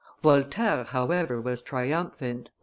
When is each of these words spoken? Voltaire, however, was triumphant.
Voltaire, 0.23 0.83
however, 0.85 1.39
was 1.39 1.61
triumphant. 1.61 2.49